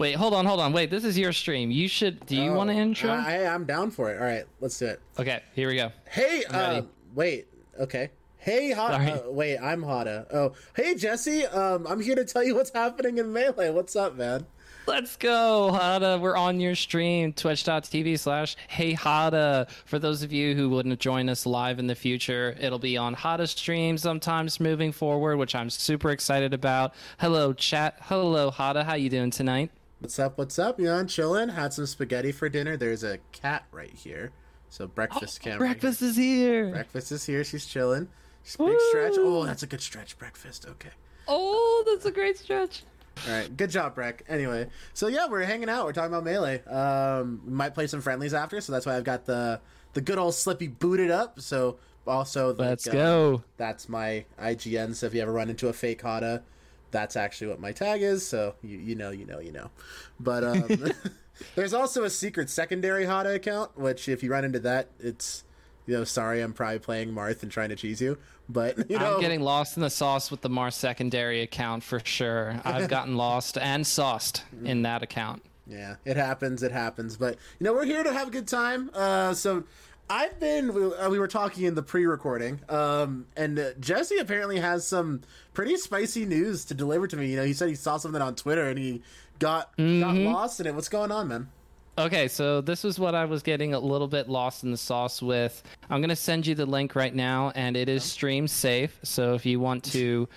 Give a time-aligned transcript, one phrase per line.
[0.00, 0.72] Wait, hold on, hold on.
[0.72, 1.70] Wait, this is your stream.
[1.70, 2.24] You should.
[2.24, 3.10] Do you want to Oh, intro?
[3.10, 4.16] I, I'm down for it.
[4.16, 5.00] All right, let's do it.
[5.18, 5.92] Okay, here we go.
[6.08, 6.80] Hey, uh,
[7.14, 7.48] wait.
[7.78, 8.08] Okay.
[8.38, 9.26] Hey, Hada.
[9.26, 10.24] Uh, wait, I'm Hada.
[10.32, 11.44] Oh, hey, Jesse.
[11.44, 13.68] Um, I'm here to tell you what's happening in Melee.
[13.68, 14.46] What's up, man?
[14.86, 16.18] Let's go, Hada.
[16.18, 19.68] We're on your stream, twitch.tv slash hey Hada.
[19.84, 23.14] For those of you who wouldn't join us live in the future, it'll be on
[23.14, 26.94] Hada's stream sometimes moving forward, which I'm super excited about.
[27.18, 27.98] Hello, chat.
[28.04, 28.82] Hello, Hada.
[28.82, 29.70] How you doing tonight?
[30.00, 30.38] What's up?
[30.38, 30.80] What's up?
[30.80, 31.50] You chilling.
[31.50, 32.78] Had some spaghetti for dinner.
[32.78, 34.32] There's a cat right here.
[34.70, 36.64] So breakfast right Breakfast is here.
[36.64, 36.72] here.
[36.72, 37.44] Breakfast is here.
[37.44, 38.08] She's chilling.
[38.42, 39.14] She's big stretch.
[39.18, 40.16] Oh, that's a good stretch.
[40.16, 40.64] Breakfast.
[40.66, 40.88] Okay.
[41.28, 42.84] Oh, that's a great stretch.
[43.28, 44.24] All right, good job, Breck.
[44.26, 45.84] Anyway, so yeah, we're hanging out.
[45.84, 46.64] We're talking about melee.
[46.64, 49.60] Um, we might play some friendlies after, so that's why I've got the
[49.92, 51.40] the good old Slippi booted up.
[51.40, 53.44] So also, like, Let's uh, go.
[53.58, 54.94] That's my IGN.
[54.94, 56.42] So if you ever run into a fake Hada,
[56.90, 58.26] that's actually what my tag is.
[58.26, 59.70] So you you know you know you know.
[60.18, 60.64] But um,
[61.54, 65.44] there's also a secret secondary Hada account, which if you run into that, it's
[65.86, 68.18] you know sorry, I'm probably playing Marth and trying to cheese you.
[68.48, 72.00] But you know, I'm getting lost in the sauce with the Marth secondary account for
[72.04, 72.60] sure.
[72.64, 75.42] I've gotten lost and sauced in that account.
[75.66, 76.64] Yeah, it happens.
[76.64, 77.16] It happens.
[77.16, 78.90] But you know, we're here to have a good time.
[78.92, 79.64] Uh, so
[80.10, 80.74] I've been.
[80.74, 85.20] We, uh, were talking in the pre-recording, um, and uh, Jesse apparently has some
[85.54, 87.30] pretty spicy news to deliver to me.
[87.30, 89.02] You know, he said he saw something on Twitter and he
[89.38, 90.74] got got lost in it.
[90.74, 91.48] What's going on, man?
[91.96, 95.20] Okay, so this is what I was getting a little bit lost in the sauce
[95.22, 95.62] with.
[95.90, 98.98] I'm going to send you the link right now, and it is stream safe.
[99.02, 100.28] So if you want to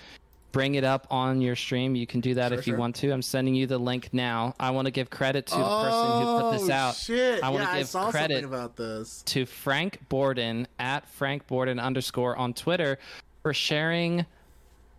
[0.54, 2.78] bring it up on your stream, you can do that Sure, if you sure.
[2.78, 3.10] want to.
[3.10, 4.54] I'm sending you the link now.
[4.58, 6.94] I want to give credit to the person who put this Oh, out.
[6.94, 7.42] Shit!
[7.42, 9.22] I want yeah, to give saw credit something about this.
[9.26, 12.98] to Frank Borden at Frank Borden underscore on Twitter
[13.42, 14.24] for sharing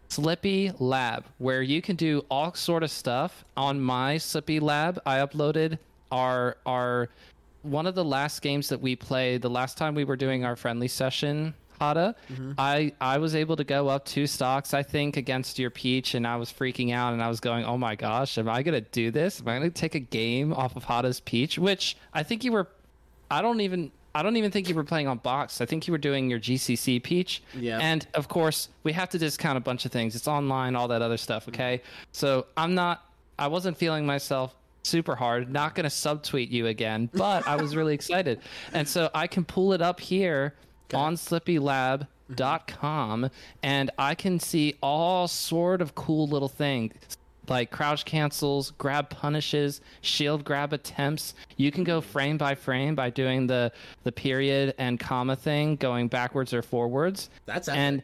[0.10, 5.00] Slippi Lab, where you can do all sort of stuff on my Slippi Lab.
[5.06, 5.80] I uploaded
[6.12, 7.10] our our
[7.64, 9.42] one of the last games that we played.
[9.42, 11.54] The last time we were doing our friendly session.
[11.80, 12.54] Hada, mm-hmm.
[12.58, 16.26] I I was able to go up two stocks, I think, against your Peach, and
[16.26, 19.12] I was freaking out, and I was going, "Oh my gosh, am I gonna do
[19.12, 19.42] this?
[19.42, 22.68] Am I gonna take a game off of Hada's Peach?" Which I think you were
[23.30, 25.60] I don't even I don't even think you were playing on box.
[25.60, 27.44] I think you were doing your GCC Peach.
[27.54, 27.80] Yeah.
[27.82, 30.16] And of course, we have to discount a bunch of things.
[30.16, 31.44] It's online, all that other stuff.
[31.44, 31.56] Mm-hmm.
[31.56, 31.82] Okay.
[32.12, 33.04] So I'm not.
[33.38, 35.52] I wasn't feeling myself super hard.
[35.52, 38.40] Not gonna subtweet you again, but I was really excited,
[38.74, 40.56] and so I can pull it up here
[40.94, 43.30] on SlippiLab.com,
[43.64, 46.94] and I can see all sort of cool little things
[47.50, 51.34] like crouch cancels, grab punishes, shield grab attempts.
[51.58, 53.72] You can go frame by frame by doing the
[54.04, 57.30] the period and comma thing, going backwards or forwards.
[57.46, 58.02] That's and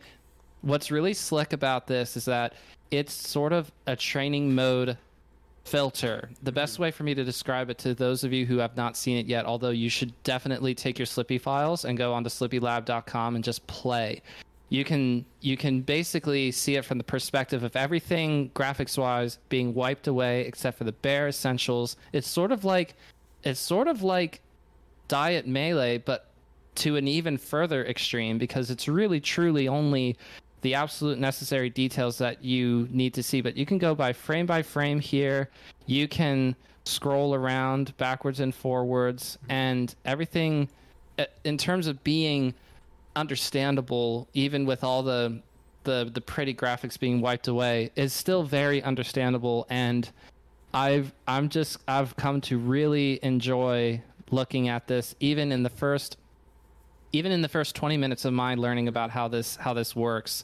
[0.62, 2.54] what's really slick about this is that
[2.92, 4.98] it's sort of a training mode
[5.64, 6.30] filter.
[6.44, 6.84] The best mm-hmm.
[6.84, 9.26] way for me to describe it to those of you who have not seen it
[9.26, 13.66] yet, although you should definitely take your Slippi files and go onto slippilab.com and just
[13.68, 14.22] play.
[14.70, 19.74] You can you can basically see it from the perspective of everything graphics wise being
[19.74, 21.98] wiped away except for the bare essentials.
[22.14, 22.96] It's sort of like
[23.44, 24.40] it's sort of like
[25.10, 26.28] diet melee but
[26.76, 30.16] to an even further extreme because it's really truly only
[30.62, 34.46] the absolute necessary details that you need to see but you can go by frame
[34.46, 35.50] by frame here.
[35.86, 36.56] You can
[36.86, 40.68] scroll around backwards and forwards and everything
[41.20, 42.54] uh, in terms of being
[43.16, 45.42] understandable even with all the
[45.84, 50.12] the the pretty graphics being wiped away is still very understandable and
[50.74, 56.18] I've I'm just I've come to really enjoy looking at this even in the first
[57.14, 60.44] even in the first 20 minutes of my learning about how this how this works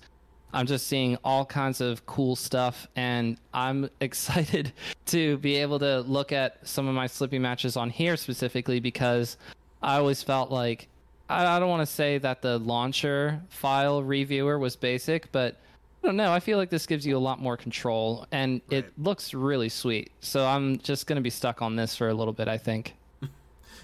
[0.54, 4.72] i'm just seeing all kinds of cool stuff and i'm excited
[5.06, 9.38] to be able to look at some of my slippi matches on here specifically because
[9.82, 10.88] i always felt like
[11.30, 15.58] i, I don't want to say that the launcher file reviewer was basic but
[16.04, 16.32] I don't know.
[16.32, 20.12] I feel like this gives you a lot more control, and it looks really sweet.
[20.22, 22.48] So I'm just gonna be stuck on this for a little bit.
[22.48, 22.94] I think.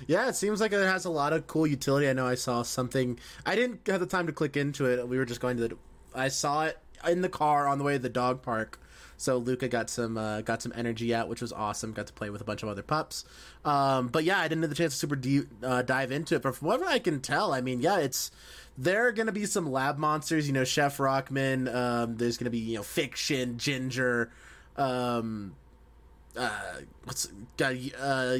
[0.07, 2.09] Yeah, it seems like it has a lot of cool utility.
[2.09, 3.19] I know I saw something.
[3.45, 5.07] I didn't have the time to click into it.
[5.07, 5.77] We were just going to the.
[6.15, 6.77] I saw it
[7.07, 8.79] in the car on the way to the dog park.
[9.17, 11.93] So Luca got some uh, got some energy out, which was awesome.
[11.93, 13.25] Got to play with a bunch of other pups.
[13.63, 15.19] Um, but yeah, I didn't have the chance to super
[15.63, 16.41] uh, dive into it.
[16.41, 18.31] But from what I can tell, I mean, yeah, it's
[18.77, 20.47] there are going to be some lab monsters.
[20.47, 21.73] You know, Chef Rockman.
[21.73, 24.31] Um, there's going to be you know Fiction, Ginger.
[24.75, 25.55] Um,
[26.35, 27.27] uh, what's
[27.57, 28.39] got uh, a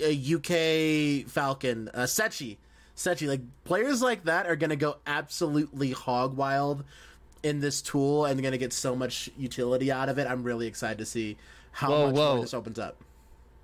[0.00, 2.56] UK Falcon, uh, Sechi,
[2.96, 6.84] Sechi, like players like that are gonna go absolutely hog wild
[7.42, 10.26] in this tool and gonna get so much utility out of it.
[10.26, 11.36] I'm really excited to see
[11.72, 12.40] how Whoa, much whoa.
[12.40, 12.96] this opens up.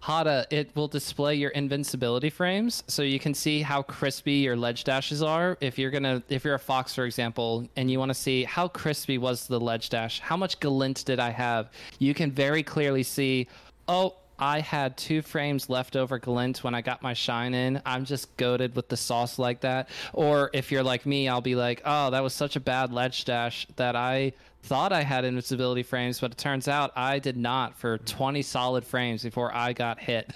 [0.03, 4.85] Hada, it will display your invincibility frames, so you can see how crispy your ledge
[4.85, 5.59] dashes are.
[5.61, 8.69] If you're gonna, if you're a fox, for example, and you want to see how
[8.69, 13.03] crispy was the ledge dash, how much glint did I have, you can very clearly
[13.03, 13.47] see.
[13.89, 17.83] Oh, I had two frames left over glint when I got my shine in.
[17.85, 19.89] I'm just goaded with the sauce like that.
[20.13, 23.25] Or if you're like me, I'll be like, oh, that was such a bad ledge
[23.27, 24.33] dash that I
[24.63, 28.85] thought I had invincibility frames, but it turns out I did not for 20 solid
[28.85, 30.31] frames before I got hit.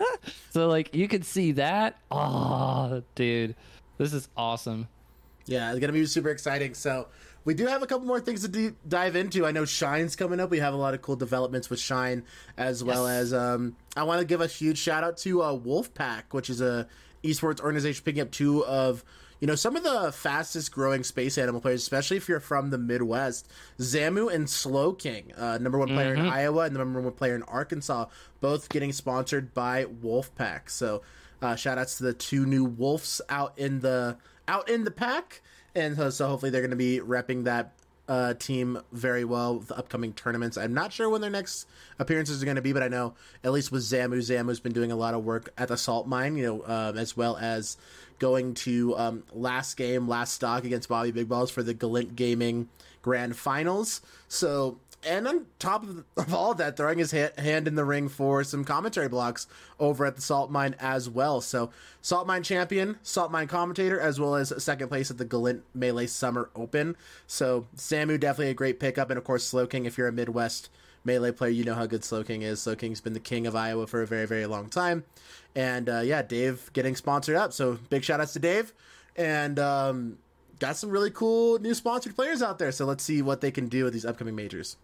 [0.50, 1.98] so like you could see that.
[2.10, 3.54] Oh, dude,
[3.98, 4.88] this is awesome.
[5.46, 6.74] Yeah, it's gonna be super exciting.
[6.74, 7.08] So
[7.44, 9.46] we do have a couple more things to d- dive into.
[9.46, 10.50] I know Shine's coming up.
[10.50, 12.24] We have a lot of cool developments with Shine,
[12.56, 13.16] as well Yes.
[13.26, 16.60] as um, I want to give a huge shout out to uh, Wolfpack, which is
[16.60, 16.86] a
[17.24, 19.04] esports organization picking up two of
[19.40, 22.78] you know some of the fastest growing space animal players, especially if you're from the
[22.78, 23.48] Midwest.
[23.78, 27.34] Zamu and Slow King, uh, number one player in Iowa and the number one player
[27.34, 28.06] in Arkansas,
[28.42, 30.68] both getting sponsored by Wolfpack.
[30.68, 31.00] So
[31.40, 35.40] uh, shout outs to the two new wolves out in the out in the pack
[35.74, 37.72] and so, so hopefully they're going to be repping that
[38.10, 40.56] uh, team very well with the upcoming tournaments.
[40.58, 41.68] I'm not sure when their next
[42.00, 43.14] appearances are going to be, but I know
[43.44, 46.36] at least with Zamu, Zamu's been doing a lot of work at the salt mine,
[46.36, 47.76] you know, um, as well as
[48.18, 52.68] going to um, last game, last stock against Bobby Big Balls for the Galint Gaming
[53.00, 54.00] Grand Finals.
[54.26, 58.08] So and on top of, of all that, throwing his ha- hand in the ring
[58.08, 59.46] for some commentary blocks
[59.78, 61.40] over at the Salt Mine as well.
[61.40, 61.70] So,
[62.02, 66.06] Salt Mine champion, Salt Mine commentator, as well as second place at the Galint Melee
[66.06, 66.96] Summer Open.
[67.26, 69.86] So, Zamu definitely a great pickup, and of course, Slow King.
[69.86, 70.68] If you're a Midwest
[71.04, 72.60] melee player, you know how good Slow King is.
[72.60, 75.04] Slow King's been the king of Iowa for a very, very long time.
[75.54, 77.52] And uh, yeah, Dave getting sponsored up.
[77.52, 78.74] So, big shout outs to Dave.
[79.16, 80.18] And um,
[80.58, 82.70] got some really cool new sponsored players out there.
[82.70, 84.76] So, let's see what they can do with these upcoming majors.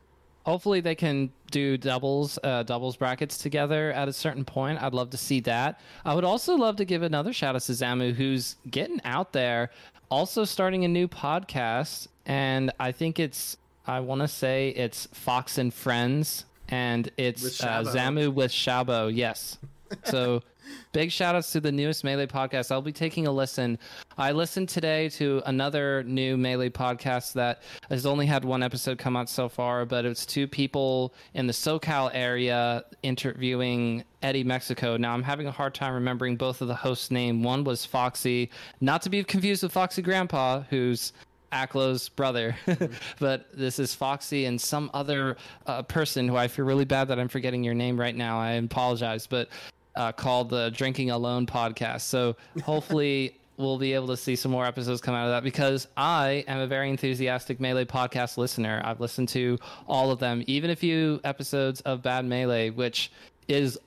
[0.47, 4.81] Hopefully they can do doubles, uh, doubles brackets together at a certain point.
[4.81, 5.81] I'd love to see that.
[6.05, 9.71] I would also love to give another shout out to Zamu, who's getting out there,
[10.09, 13.57] also starting a new podcast, and I think it's
[13.89, 19.13] I want to say it's Fox and Friends, and With it's uh, Zamu with Shabo.
[19.13, 19.59] Yes.
[20.05, 20.45] So
[20.93, 22.73] big shout outs to the newest Melee podcast.
[22.73, 23.79] I'll be taking a listen.
[24.19, 29.17] I listened today to another new Melee podcast that has only had one episode come
[29.17, 34.97] out so far, but it's two people in the SoCal area interviewing Eddy Mexico.
[34.97, 37.43] Now I'm having a hard time remembering both of the hosts' name.
[37.43, 41.13] One was Foxy, not to be confused with Foxy Grandpa, who's
[41.53, 42.57] Aklo's brother,
[43.21, 45.37] but this is Foxy and some other
[45.67, 48.39] uh, person who I feel really bad that I'm forgetting your name right now.
[48.39, 49.49] I apologize, but
[49.97, 52.03] uh, called the Drinking Alone podcast.
[52.03, 55.89] So hopefully we'll be able to see some more episodes come out of that because
[55.97, 58.83] I am a very enthusiastic Melee podcast listener.
[58.85, 59.59] I've listened to
[59.89, 63.11] all of them, even a few episodes of Bad Melee, which
[63.49, 63.79] is,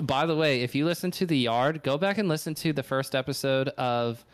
[0.00, 2.82] by the way, if you listen to The Yard, go back and listen to the
[2.82, 4.24] first episode of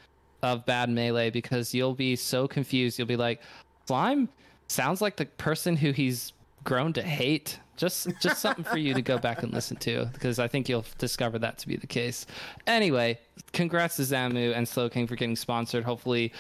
[0.44, 2.98] of bad melee because you'll be so confused.
[2.98, 3.40] You'll be like,
[3.86, 4.28] Slime
[4.68, 6.32] sounds like the person who he's
[6.64, 7.58] grown to hate.
[7.76, 10.84] Just just something for you to go back and listen to because I think you'll
[10.98, 12.26] discover that to be the case.
[12.66, 13.18] Anyway,
[13.52, 15.84] congrats to Zamu and Slow King for getting sponsored.
[15.84, 16.32] Hopefully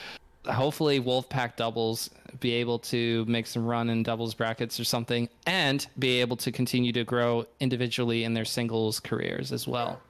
[0.46, 2.10] hopefully Wolfpack doubles
[2.40, 6.52] be able to make some run in doubles brackets or something and be able to
[6.52, 10.00] continue to grow individually in their singles careers as well.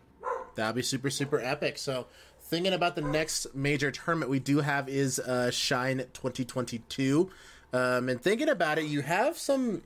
[0.57, 1.78] That'd be super, super epic.
[1.78, 2.07] So,
[2.40, 7.31] thinking about the next major tournament we do have is uh, Shine 2022.
[7.73, 9.83] Um, and thinking about it, you have some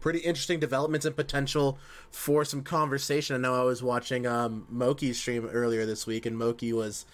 [0.00, 1.78] pretty interesting developments and potential
[2.10, 3.36] for some conversation.
[3.36, 7.06] I know I was watching um, Moki's stream earlier this week, and Moki was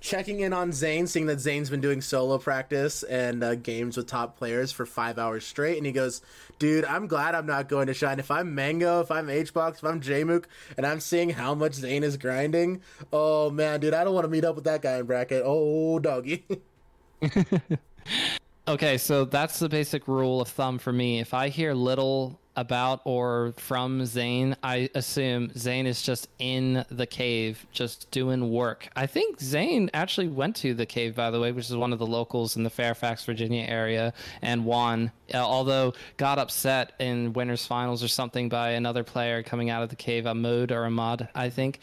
[0.00, 4.06] checking in on Zain, seeing that Zain's been doing solo practice and uh, games with
[4.06, 5.76] top players for five hours straight.
[5.78, 6.22] And he goes,
[6.58, 8.18] Dude, I'm glad I'm not going to Shine.
[8.18, 10.44] If I'm Mango, if I'm HBox, if I'm JMook,
[10.76, 14.30] and I'm seeing how much Zain is grinding, oh man, dude, I don't want to
[14.30, 15.42] meet up with that guy in bracket.
[15.44, 16.44] Oh, doggy.
[18.68, 21.20] Okay, so that's the basic rule of thumb for me.
[21.20, 27.06] If I hear little about or from Zain, I assume Zain is just in the
[27.06, 28.88] cave, just doing work.
[28.96, 32.00] I think Zain actually went to the cave, by the way, which is one of
[32.00, 35.12] the locals in the Fairfax, Virginia area, and won.
[35.32, 39.90] Uh, although got upset in winners finals or something by another player coming out of
[39.90, 41.78] the cave, a mode or a mod, I think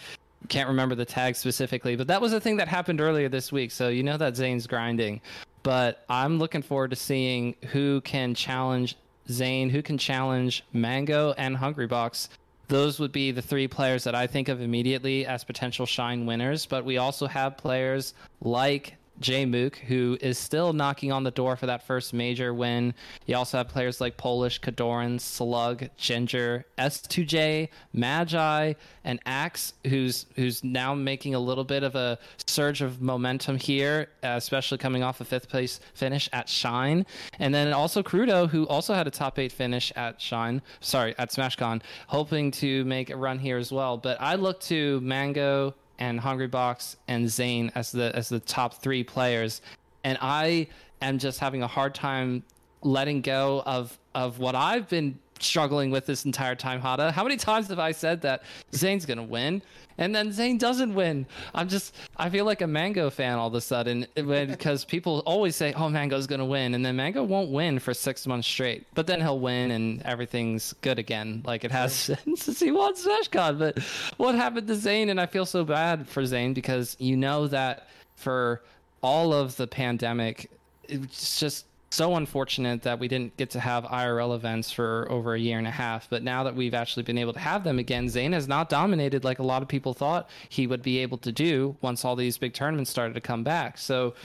[0.49, 3.71] can't remember the tag specifically, but that was a thing that happened earlier this week.
[3.71, 5.21] So you know that Zain's grinding.
[5.63, 8.97] But I'm looking forward to seeing who can challenge
[9.29, 12.27] Zain, who can challenge Mango and Hungrybox.
[12.67, 16.65] Those would be the three players that I think of immediately as potential shine winners.
[16.65, 21.65] But we also have players like Jmook, who is still knocking on the door for
[21.65, 22.93] that first major win.
[23.25, 30.63] You also have players like Polish, Kodorin, Slug, Ginger, S2J, Magi, and Axe, who's who's
[30.63, 32.17] now making a little bit of a
[32.47, 37.05] surge of momentum here, especially coming off a fifth place finish at Shine,
[37.39, 40.61] and then also Crudo, who also had a top eight finish at Shine.
[40.79, 43.97] Sorry, at SmashCon, hoping to make a run here as well.
[43.97, 49.03] But I look to Mango and Hungrybox and Zain as the as the top three
[49.03, 49.61] players,
[50.03, 50.67] and I
[51.01, 52.43] am just having a hard time
[52.81, 57.11] letting go of of what I've been struggling with this entire time, Hada.
[57.11, 59.61] How many times have I said that Zain's gonna win,
[59.97, 61.25] and then Zain doesn't win?
[61.53, 65.55] I'm just I feel like a Mango fan all of a sudden because people always
[65.55, 69.07] say, "Oh, Mango's gonna win," and then Mango won't win for six months straight, but
[69.07, 71.93] then he'll win and everything's good again, like it has
[72.35, 73.59] since he won SmashCon.
[73.59, 73.79] But
[74.17, 75.09] what happened to Zain?
[75.09, 78.61] And I feel so bad for Zain because you know that for
[79.01, 80.49] all of the pandemic,
[80.87, 85.39] it's just so unfortunate that we didn't get to have IRL events for over a
[85.39, 86.09] year and a half.
[86.09, 89.23] But now that we've actually been able to have them again, Zain has not dominated
[89.23, 92.37] like a lot of people thought he would be able to do once all these
[92.37, 93.77] big tournaments started to come back.
[93.77, 94.15] So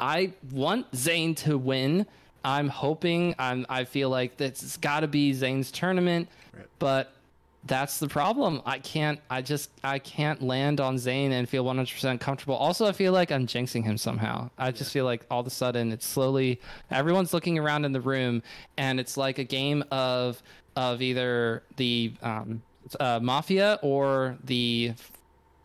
[0.00, 2.06] I want Zain to win.
[2.44, 3.34] I'm hoping.
[3.38, 3.66] I'm.
[3.68, 6.66] I feel like that's got to be Zain's tournament, right.
[6.78, 7.12] but
[7.68, 8.62] that's the problem.
[8.66, 9.20] I can't.
[9.30, 9.70] I just.
[9.84, 12.56] I can't land on Zain and feel 100% comfortable.
[12.56, 14.50] Also, I feel like I'm jinxing him somehow.
[14.58, 16.60] I just feel like all of a sudden it's slowly.
[16.90, 18.42] Everyone's looking around in the room,
[18.76, 20.42] and it's like a game of
[20.74, 22.62] of either the um,
[22.98, 24.94] uh, Mafia or the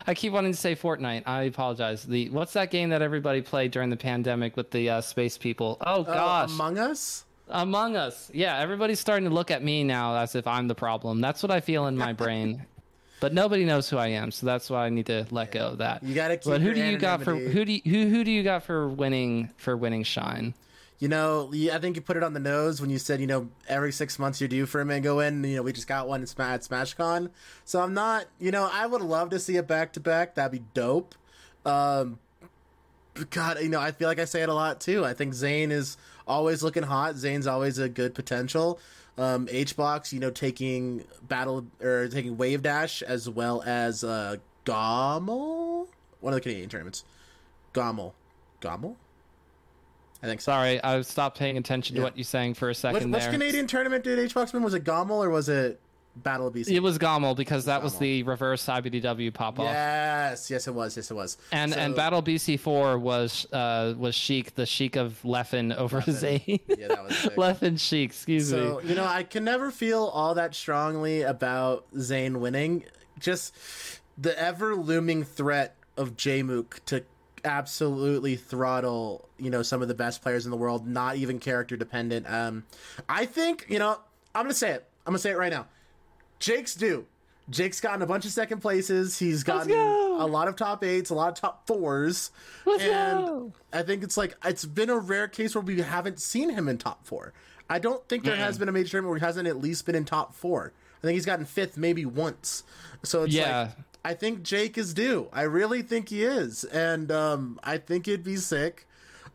[0.05, 1.23] I keep wanting to say Fortnite.
[1.25, 2.03] I apologize.
[2.03, 5.77] The what's that game that everybody played during the pandemic with the uh, space people?
[5.81, 7.25] Oh uh, gosh, uh, Among Us.
[7.53, 8.31] Among Us.
[8.33, 11.21] Yeah, everybody's starting to look at me now as if I'm the problem.
[11.21, 12.65] That's what I feel in my brain.
[13.19, 15.77] But nobody knows who I am, so that's why I need to let go of
[15.77, 16.03] that.
[16.03, 16.51] You gotta keep.
[16.51, 18.89] But who do you got for who do you, who who do you got for
[18.89, 20.53] winning for winning Shine?
[20.99, 23.49] You know, I think you put it on the nose when you said, you know,
[23.67, 25.43] every six months you do for a mango win.
[25.43, 27.29] You know, we just got one at SmashCon.
[27.65, 30.35] So I'm not, you know, I would love to see it back to back.
[30.35, 31.15] That'd be dope.
[31.65, 32.19] Um,
[33.29, 35.05] God, you know, I feel like I say it a lot too.
[35.05, 37.15] I think Zain is always looking hot.
[37.15, 38.79] Zain's always a good potential.
[39.17, 45.87] Um, HBox, you know, taking battle or taking Wave Dash as well as uh, GOML,
[46.19, 47.03] one of the Canadian tournaments.
[47.73, 48.13] GOML,
[48.61, 48.95] GOML.
[50.23, 50.41] I think.
[50.41, 53.29] Sorry, I stopped paying attention to what you're saying for a second which, there.
[53.29, 54.63] Which Canadian tournament did HBox win?
[54.63, 55.79] Was it GOML or was it
[56.15, 56.69] Battle of BC?
[56.69, 59.65] It was GOML because that was the reverse IBDW pop off.
[59.65, 60.95] Yes, yes, it was.
[60.95, 61.37] Yes, it was.
[61.51, 66.01] And so, and Battle BC four was uh was Sheik, the Sheik of Leffen over
[66.01, 66.13] Leffen.
[66.13, 66.59] Zain.
[66.67, 67.35] Yeah, that was sick.
[67.37, 68.11] Leffen Sheik.
[68.11, 68.63] Excuse so, me.
[68.63, 72.85] So you know, I can never feel all that strongly about Zain winning.
[73.19, 73.55] Just
[74.17, 77.03] the ever looming threat of Jmook to
[77.45, 81.75] absolutely throttle, you know, some of the best players in the world, not even character
[81.75, 82.29] dependent.
[82.29, 82.63] Um,
[83.09, 83.99] I think, you know,
[84.33, 84.87] I'm gonna say it.
[85.05, 85.67] I'm gonna say it right now.
[86.43, 87.05] Jake's due.
[87.49, 89.17] Jake's gotten a bunch of second places.
[89.17, 92.31] He's gotten a lot of top eights, a lot of top 4s
[92.65, 93.53] Let's and go.
[93.71, 96.77] I think it's like it's been a rare case where we haven't seen him in
[96.77, 97.33] top four.
[97.69, 99.85] I don't think there mm has been a major tournament where he hasn't at least
[99.85, 100.73] been in top four.
[100.99, 102.63] I think he's gotten fifth maybe once.
[103.03, 103.61] So it's yeah.
[103.61, 103.69] like
[104.03, 105.29] I think Jake is due.
[105.31, 108.85] I really think he is, and um, I think it'd be sick.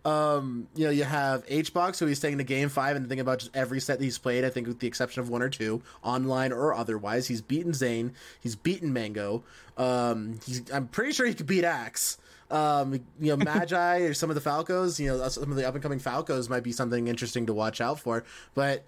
[0.05, 3.41] Um, you know, you have HBox, who he's taking to game five and thinking about
[3.41, 4.45] just every set that he's played.
[4.45, 8.13] I think, with the exception of one or two, online or otherwise, he's beaten Zain,
[8.41, 9.43] he's beaten Mango.
[9.77, 12.19] Um, he's, I'm pretty sure he could beat Axe.
[12.51, 15.75] Um, you know, Magi or some of the Falcos, you know, some of the up
[15.75, 18.25] and coming Falcos might be something interesting to watch out for.
[18.55, 18.85] But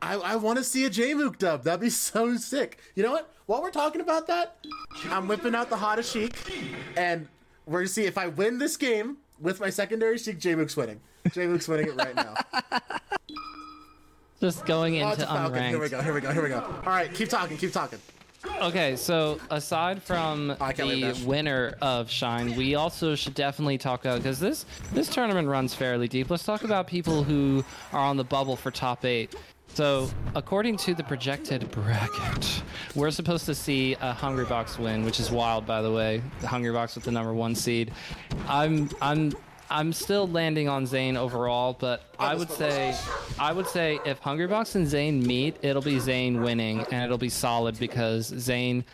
[0.00, 1.64] I, I want to see a Jmook dub.
[1.64, 2.78] That'd be so sick.
[2.94, 3.30] You know what?
[3.46, 4.56] While we're talking about that,
[5.10, 6.34] I'm whipping out the hottest Sheik,
[6.96, 7.28] and
[7.66, 10.38] we're gonna see if I win this game with my secondary Sheik.
[10.38, 11.00] Jmook's winning.
[11.28, 12.34] Jmook's winning it right now.
[14.40, 15.68] Just going oh, into oh, unranked.
[15.70, 16.02] Here we go.
[16.02, 16.32] Here we go.
[16.32, 16.60] Here we go.
[16.60, 17.56] All right, keep talking.
[17.56, 17.98] Keep talking.
[18.60, 24.18] Okay, so aside from oh, the winner of Shine, we also should definitely talk about
[24.18, 26.30] because this this tournament runs fairly deep.
[26.30, 29.34] Let's talk about people who are on the bubble for top eight.
[29.74, 32.62] So, according to the projected bracket,
[32.94, 36.22] we're supposed to see a Hungrybox win, which is wild, by the way.
[36.40, 37.90] The Hungrybox with the number one seed.
[38.46, 39.32] I'm, I'm,
[39.70, 42.96] I'm still landing on Zain overall, but I would say,
[43.36, 47.28] I would say if Hungrybox and Zain meet, it'll be Zain winning, and it'll be
[47.28, 48.84] solid because Zain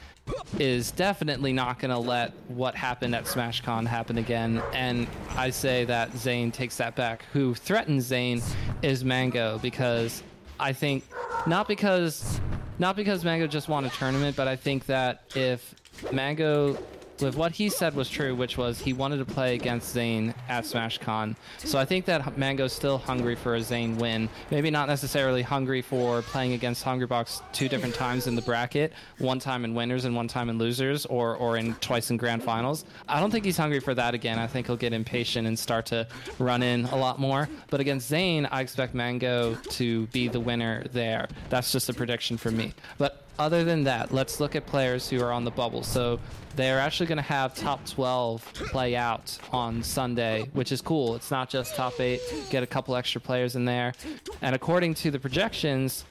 [0.59, 4.63] is definitely not going to let what happened at SmashCon happen again.
[4.73, 5.07] And
[5.37, 7.27] I say that Zain takes that back.
[7.35, 8.41] Who threatens Zain
[8.81, 10.23] is Mango because
[10.61, 11.05] I think
[11.47, 12.41] not because
[12.79, 15.75] not because Mango just won a tournament, but I think that if
[16.13, 16.77] Mango
[17.21, 20.65] if what he said was true, which was he wanted to play against Zain at
[20.65, 21.37] SmashCon.
[21.59, 24.29] So I think that Mango's still hungry for a Zain win.
[24.51, 29.39] Maybe not necessarily hungry for playing against Hungrybox two different times in the bracket, one
[29.39, 32.85] time in winners and one time in losers, or or in twice in grand finals.
[33.09, 34.39] I don't think he's hungry for that again.
[34.39, 37.49] I think he'll get impatient and start to run in a lot more.
[37.71, 41.29] But against Zain, I expect Mango to be the winner there.
[41.49, 42.75] That's just a prediction for me.
[42.99, 45.83] But other than that, let's look at players who are on the bubble.
[45.83, 46.21] So
[46.57, 51.15] they're actually going to have top 12 play out on Sunday, which is cool.
[51.15, 52.21] It's not just top eight,
[52.51, 53.95] get a couple extra players in there.
[54.43, 56.05] And according to the projections,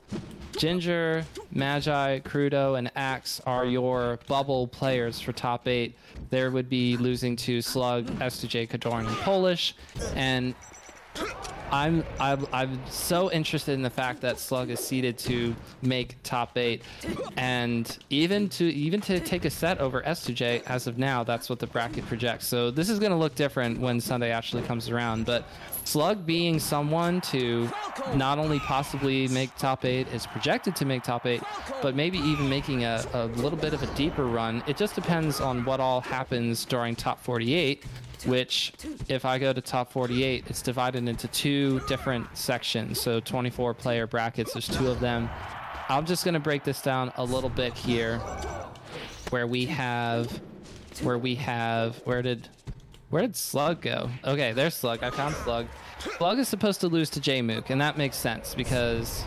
[0.58, 5.96] Ginger, Magi, Crudo, and Axe are your bubble players for top eight.
[6.32, 9.76] There would be losing to Slug, S2J, Kodorin, and Polish.
[10.16, 10.56] And
[11.72, 16.58] I'm, I'm I'm so interested in the fact that Slug is seeded to make top
[16.58, 16.84] eight,
[17.38, 21.24] and even to even to take a set over S2J as of now.
[21.24, 22.48] That's what the bracket projects.
[22.48, 25.26] So this is going to look different when Sunday actually comes around.
[25.26, 25.46] But
[25.90, 27.68] Slug being someone to
[28.14, 31.42] not only possibly make top eight is projected to make top eight,
[31.82, 34.62] but maybe even making a, a little bit of a deeper run.
[34.68, 37.84] It just depends on what all happens during top 48
[38.26, 38.74] which
[39.08, 43.00] if I go to top 48, it's divided into two different sections.
[43.00, 45.28] So 24 player brackets, there's two of them.
[45.88, 48.20] I'm just going to break this down a little bit here
[49.30, 50.40] where we have
[51.02, 52.50] where we have where did
[53.10, 54.10] where did Slug go?
[54.24, 55.04] Okay, there's Slug.
[55.04, 55.68] I found Slug.
[56.18, 59.26] Slug is supposed to lose to Jmook, and that makes sense because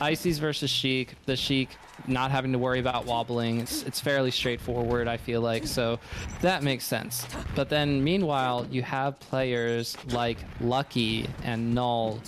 [0.00, 1.14] Ices versus Sheik.
[1.26, 1.70] The Sheik
[2.06, 3.60] not having to worry about wobbling.
[3.60, 5.66] It's, it's fairly straightforward, I feel like.
[5.66, 5.98] So
[6.42, 7.26] that makes sense.
[7.54, 12.20] But then, meanwhile, you have players like Lucky and Null,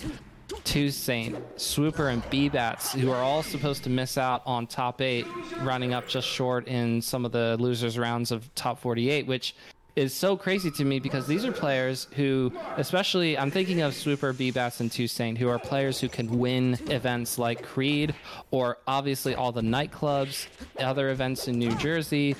[0.63, 5.25] Toussaint, Swooper, and B-Bats, who are all supposed to miss out on top eight,
[5.61, 9.55] running up just short in some of the losers rounds of top 48, which
[9.95, 14.33] is so crazy to me because these are players who, especially, I'm thinking of Swooper,
[14.33, 18.15] B-Bats, and Toussaint, who are players who can win events like Creed
[18.51, 20.47] or obviously all the nightclubs,
[20.79, 22.35] other events in New Jersey.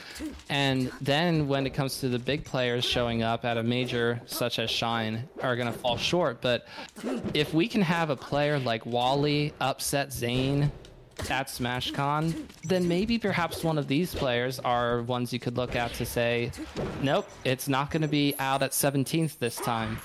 [0.50, 4.60] And then when it comes to the big players showing up at a major such
[4.60, 6.42] as Shine, are going to fall short.
[6.42, 6.68] But
[7.34, 10.72] if we can have a player like Wally upset Zain
[11.30, 15.94] at SmashCon, then maybe perhaps one of these players are ones you could look at
[15.94, 16.52] to say,
[17.02, 19.98] nope, it's not going to be out at 17th this time.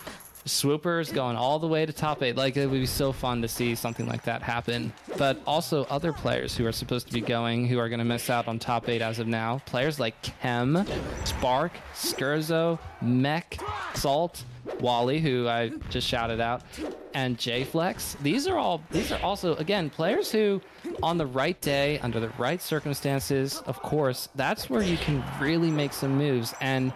[0.46, 2.36] Swoopers going all the way to top eight.
[2.36, 4.92] Like it would be so fun to see something like that happen.
[5.16, 8.28] But also other players who are supposed to be going who are going to miss
[8.28, 9.62] out on top eight as of now.
[9.64, 10.84] Players like Chem,
[11.24, 13.58] Spark, Skerzo, Mech,
[13.94, 14.44] Salt,
[14.80, 16.62] Wally, who I just shouted out,
[17.14, 18.20] and JFlex.
[18.22, 20.60] These are all these are also again players who
[21.02, 25.70] on the right day, under the right circumstances, of course, that's where you can really
[25.70, 26.54] make some moves.
[26.60, 26.92] And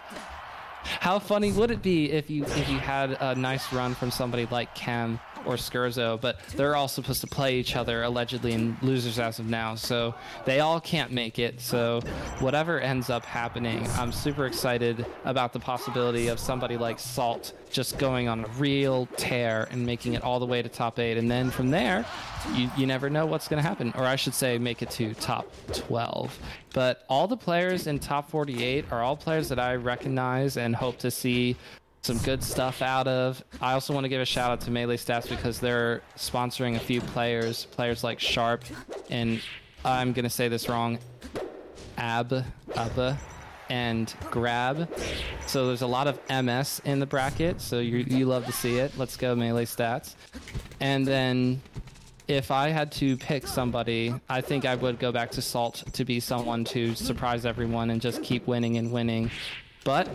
[0.82, 4.46] how funny would it be if you if you had a nice run from somebody
[4.50, 9.18] like Chem or Skerzo, but they're all supposed to play each other allegedly in losers
[9.18, 11.60] as of now, so they all can't make it.
[11.60, 12.00] So
[12.40, 17.98] whatever ends up happening, I'm super excited about the possibility of somebody like Salt just
[17.98, 21.30] going on a real tear and making it all the way to top eight, and
[21.30, 22.04] then from there,
[22.54, 25.14] you you never know what's going to happen, or I should say, make it to
[25.14, 26.38] top 12.
[26.72, 30.98] But all the players in top 48 are all players that I recognize and hope
[30.98, 31.56] to see
[32.08, 33.44] some good stuff out of.
[33.60, 36.78] I also want to give a shout out to Melee Stats because they're sponsoring a
[36.78, 38.64] few players, players like Sharp
[39.10, 39.42] and
[39.84, 40.98] I'm gonna say this wrong,
[41.98, 43.18] Ab, Abba,
[43.68, 44.88] and Grab.
[45.46, 48.78] So there's a lot of MS in the bracket, so you you love to see
[48.78, 48.96] it.
[48.96, 50.14] Let's go Melee Stats,
[50.80, 51.60] and then.
[52.26, 56.04] If I had to pick somebody, I think I would go back to Salt to
[56.04, 59.30] be someone to surprise everyone and just keep winning and winning.
[59.82, 60.10] But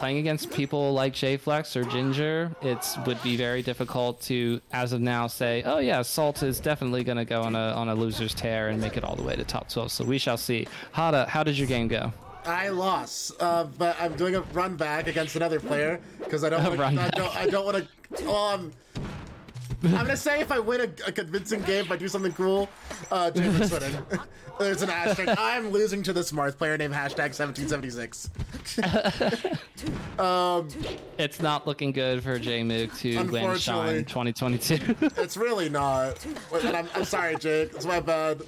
[0.00, 5.02] playing against people like JFlex or Ginger, it would be very difficult to, as of
[5.02, 8.32] now, say, oh yeah, Salt is definitely going to go on a on a loser's
[8.32, 9.92] tear and make it all the way to top 12.
[9.92, 10.66] So we shall see.
[10.94, 12.14] Hada, how did your game go?
[12.46, 16.64] I lost, uh, but I'm doing a run back against another player because I don't.
[16.64, 17.36] Wanna, I don't.
[17.36, 17.86] I don't want
[18.16, 18.30] to.
[18.30, 18.72] I'm
[19.82, 22.68] gonna say if I win a, a convincing game, if I do something cool,
[23.10, 23.96] uh, James winning.
[24.58, 25.34] There's an asterisk.
[25.38, 28.28] I'm losing to the Smarth player named hashtag 1776.
[31.18, 34.04] It's not looking good for Jmook to win Unfortunately.
[34.04, 34.96] Shine 2022.
[35.16, 36.22] It's really not.
[36.52, 37.72] And I'm, I'm sorry, Jake.
[37.74, 38.42] It's my bad.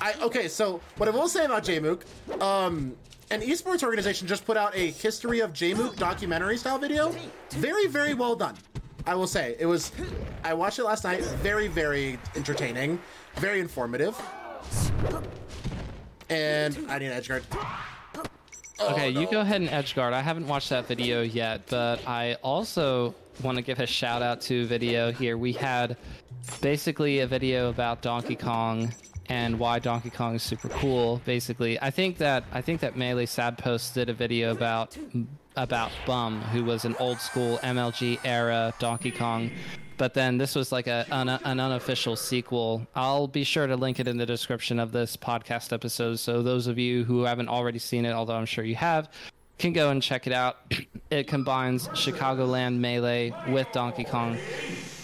[0.00, 0.48] I okay.
[0.48, 2.02] So what I will say about Jmook,
[2.42, 2.96] um,
[3.30, 7.14] an esports organization just put out a history of Jmook documentary style video.
[7.50, 8.56] Very, very well done.
[9.06, 9.92] I will say it was.
[10.42, 11.22] I watched it last night.
[11.22, 12.98] Very, very entertaining.
[13.36, 14.20] Very informative.
[16.28, 17.44] And I need an edge guard.
[18.78, 20.12] Oh, okay, Oh, you go ahead and edge guard.
[20.12, 24.40] I haven't watched that video yet, but I also want to give a shout out
[24.42, 25.38] to a video here.
[25.38, 25.96] We had
[26.60, 28.92] basically a video about Donkey Kong
[29.28, 31.20] and why Donkey Kong is super cool.
[31.24, 34.96] Basically, I think that I think that Melee Sad Post did a video about
[35.56, 39.50] about Bum, who was an old school MLG era Donkey Kong.
[39.96, 42.86] But then this was like a an, an unofficial sequel.
[42.94, 46.18] I'll be sure to link it in the description of this podcast episode.
[46.18, 49.08] So those of you who haven't already seen it, although I'm sure you have,
[49.58, 50.58] can go and check it out.
[51.08, 54.36] It combines Chicagoland Melee with Donkey Kong,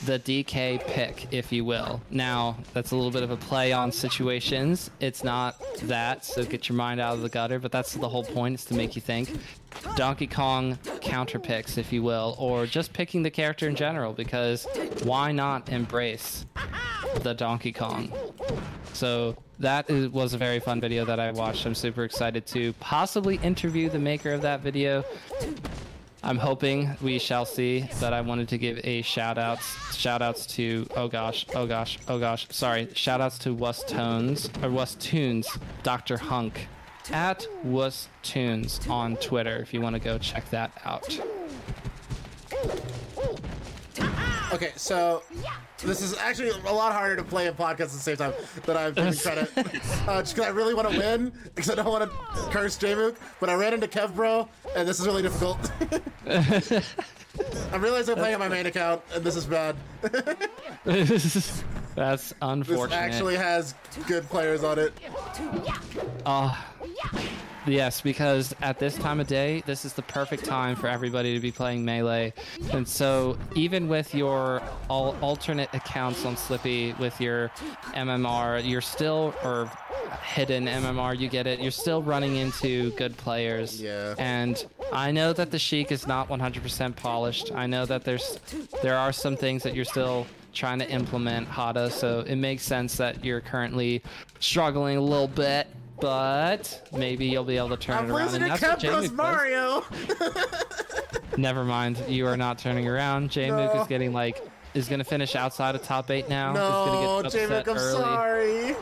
[0.05, 2.01] the DK pick, if you will.
[2.11, 4.91] Now, that's a little bit of a play on situations.
[4.99, 8.25] It's not that, so get your mind out of the gutter, but that's the whole
[8.25, 9.31] point, is to make you think.
[9.95, 14.67] Donkey Kong counter picks, if you will, or just picking the character in general, because
[15.05, 16.47] why not embrace
[17.21, 18.13] the Donkey Kong?
[18.93, 21.67] So that is, was a very fun video that I watched.
[21.67, 25.05] I'm super excited to possibly interview the maker of that video.
[26.25, 30.47] I'm hoping we shall see, but I wanted to give a shout outs shout outs
[30.55, 34.95] to oh gosh, oh gosh, oh gosh, sorry, shout outs to Wuss Tones or Wuss
[34.95, 35.49] Tunes,
[35.83, 36.17] Dr.
[36.17, 36.69] Hunk
[37.11, 41.19] at Wuss Tunes on Twitter if you want to go check that out.
[44.53, 45.23] Okay, so
[45.79, 48.35] this is actually a lot harder to play a podcast at the same time
[48.67, 49.51] than I've given credit.
[49.57, 52.17] uh, just because I really want to win, because I don't want to
[52.51, 55.59] curse Jmook, but I ran into Kev Bro, and this is really difficult.
[57.73, 59.77] I realized I'm playing on my main account, and this is bad.
[61.95, 62.91] That's unfortunate.
[62.91, 63.75] This actually has
[64.07, 64.93] good players on it.
[66.27, 66.57] Oh,
[67.67, 71.41] yes, because at this time of day, this is the perfect time for everybody to
[71.41, 72.33] be playing Melee.
[72.73, 77.49] And so, even with your all alternate accounts on Slippi, with your
[77.95, 79.71] MMR, you're still, or
[80.21, 83.81] hidden MMR, you get it, you're still running into good players.
[83.81, 84.15] Yeah.
[84.19, 87.53] And I know that the Sheik is not 100% polished.
[87.53, 88.39] I know that there's
[88.83, 92.97] there are some things that you're still trying to implement Hada, so it makes sense
[92.99, 94.03] that you're currently
[94.39, 95.67] struggling a little bit,
[96.01, 98.27] but maybe you'll be able to turn I'm it around.
[98.27, 99.13] losing to And that's what Kev Bro's Jmook does.
[99.13, 99.85] Mario!
[101.39, 103.31] Never mind, you are not turning around.
[103.31, 103.81] Jmook No.
[103.83, 104.43] is getting like
[104.75, 106.53] is gonna finish outside of top eight now.
[106.53, 108.71] No, gonna get I'm upset sorry.
[108.71, 108.77] early.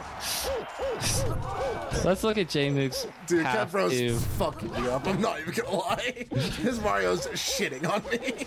[2.04, 5.06] Let's look at Jmook's Dude, Kev path Bro's to fucking me up.
[5.06, 6.26] I'm not even gonna lie.
[6.34, 8.46] His Mario's shitting on me.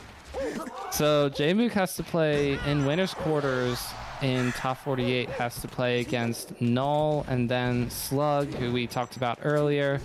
[0.91, 3.79] So Jmook has to play in winners quarters
[4.23, 9.39] in top 48 has to play against Null and then Slug, who we talked about
[9.43, 9.99] earlier.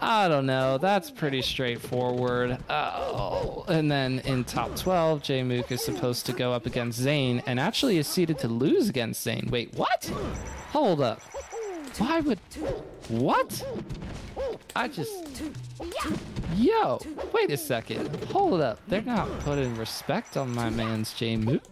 [0.00, 0.78] I don't know.
[0.78, 2.58] That's pretty straightforward.
[2.70, 7.60] Oh, and then in top 12, Jmook is supposed to go up against Zain and
[7.60, 9.48] actually is seeded to lose against Zain.
[9.50, 10.10] Wait, what?
[10.70, 11.20] Hold up.
[11.98, 12.38] Why would?
[13.08, 13.64] What?
[14.76, 15.42] I just.
[16.56, 17.00] Yo,
[17.32, 18.24] wait a second.
[18.24, 18.80] Hold up.
[18.88, 21.62] They're not putting respect on my man's J-Mook.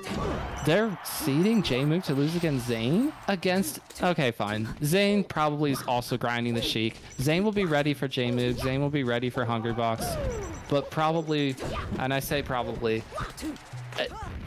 [0.65, 3.13] They're seeding J-Mook to lose against Zain?
[3.29, 3.81] Against.
[4.03, 4.69] Okay, fine.
[4.85, 6.97] Zain probably is also grinding the Sheik.
[7.21, 8.59] Zain will be ready for J-Mook.
[8.59, 9.73] Zain will be ready for Hungry.
[9.73, 11.57] But probably,
[11.99, 13.03] and I say probably,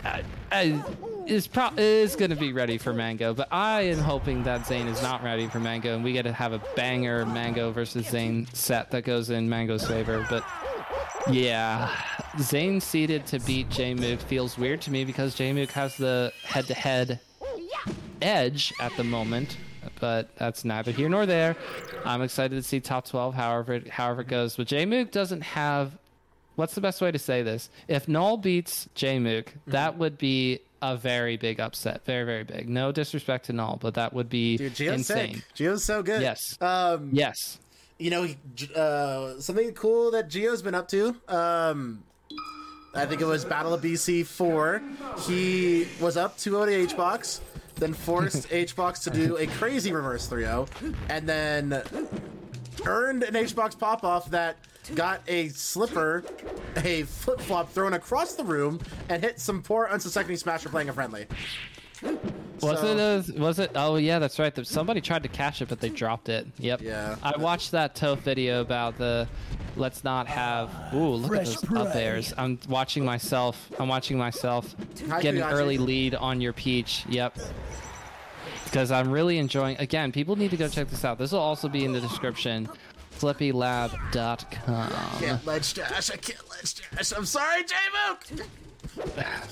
[0.04, 0.84] I, I,
[1.30, 4.88] is pro- is going to be ready for Mango, but I am hoping that Zain
[4.88, 8.48] is not ready for Mango, and we get to have a banger Mango versus Zain
[8.54, 10.26] set that goes in Mango's favor.
[10.30, 10.44] But
[11.30, 11.96] yeah,
[12.40, 17.20] Zain seeded to beat J-Mook feels weird to me because J-Mook has the head-to-head
[18.22, 19.58] edge at the moment,
[20.00, 21.56] but that's neither here nor there.
[22.06, 24.56] I'm excited to see top 12, however it, however it goes.
[24.56, 25.98] But J-Mook doesn't have.
[26.56, 27.70] What's the best way to say this?
[27.88, 30.00] If Null beats J-Mook, that mm-hmm.
[30.00, 32.06] would be a very big upset.
[32.06, 32.70] Very, very big.
[32.70, 35.36] No disrespect to Null, but that would be Dude, Gio's insane.
[35.36, 35.44] sick.
[35.56, 36.22] Gio's so good.
[36.22, 36.58] Yes.
[36.62, 37.60] Um, Yes.
[37.98, 38.28] you know,
[38.76, 41.16] uh, something cool that Gio's been up to.
[41.28, 42.04] Um,
[42.96, 44.82] I think it was Battle of BC four.
[45.28, 47.40] He was up 2-0 to HBox,
[47.76, 50.68] then forced HBox to do a crazy reverse 3-0,
[51.10, 51.84] and then
[52.86, 54.58] earned an HBox pop off that
[54.96, 56.24] got a slipper,
[56.78, 58.80] a flip flop thrown across the room,
[59.10, 61.26] and hit some poor unsuspecting smasher playing a friendly.
[62.62, 62.88] Was So-
[63.28, 63.38] it?
[63.38, 63.72] A, was it?
[63.76, 64.66] Oh yeah, that's right.
[64.66, 66.48] Somebody tried to catch it, but they dropped it.
[66.58, 66.82] Yep.
[66.82, 67.16] Yeah.
[67.24, 69.28] I watched that Toph video about the.
[69.76, 70.70] Let's not have.
[70.94, 72.04] Ooh, look at Fresh those up prey.
[72.04, 72.34] airs.
[72.38, 73.70] I'm watching myself.
[73.80, 74.76] I'm watching myself
[75.10, 77.06] Hi, get an early lead on your peach.
[77.08, 77.38] Yep.
[78.66, 79.78] Because I'm really enjoying.
[79.80, 81.18] Again, people need to go check this out.
[81.18, 82.68] This will also be in the description.
[83.20, 85.20] FlippyLab.com.
[85.20, 86.12] Can't ledge dash.
[86.12, 87.14] I can't ledge dash.
[87.14, 88.48] I'm sorry, J-Mook!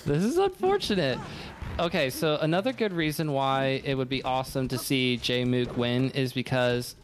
[0.06, 1.20] This is unfortunate.
[1.80, 6.12] Okay, so another good reason why it would be awesome to see J Mook win
[6.12, 6.96] is because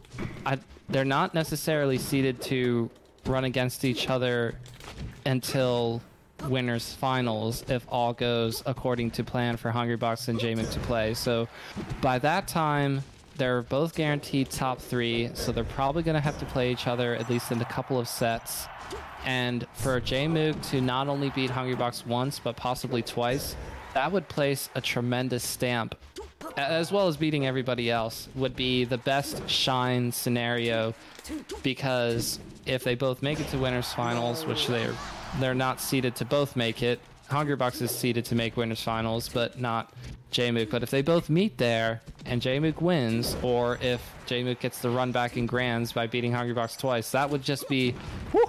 [0.45, 0.58] I,
[0.89, 2.89] they're not necessarily seeded to
[3.26, 4.56] run against each other
[5.26, 6.02] until
[6.49, 11.13] winners finals if all goes according to plan for Hungrybox and Jmook to play.
[11.13, 11.47] So
[12.02, 13.04] by that time,
[13.38, 17.15] they're both guaranteed top three, so they're probably going to have to play each other
[17.15, 18.67] at least in a couple of sets.
[19.26, 23.56] And for Jmook to not only beat Hungrybox once, but possibly twice,
[23.93, 25.96] that would place a tremendous stamp,
[26.58, 30.93] as well as beating everybody else, would be the best shine scenario
[31.62, 34.93] because if they both make it to winners finals, which they're
[35.39, 37.00] they're not seeded to both make it,
[37.34, 39.91] Hungrybox is seeded to make winners finals, but not
[40.32, 40.69] Jmook.
[40.69, 45.12] But if they both meet there and Jmook wins, or if Jmook gets the run
[45.12, 47.91] back in grands by beating Hungrybox twice, that would just be,
[48.32, 48.46] whew,